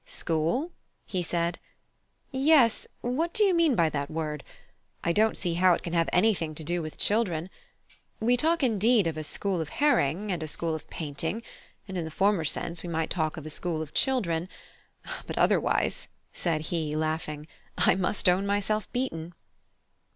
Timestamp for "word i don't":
4.09-5.37